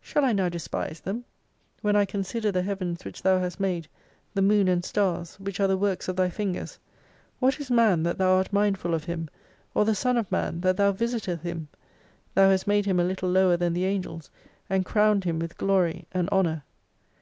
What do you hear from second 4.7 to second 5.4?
stars,